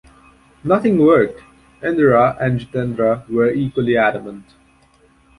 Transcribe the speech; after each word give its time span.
Nothing 0.63 0.97
worked; 0.97 1.43
Indira 1.83 2.35
and 2.41 2.59
Jitendra 2.59 3.29
were 3.29 3.51
equally 3.51 3.95
adamant. 3.97 4.55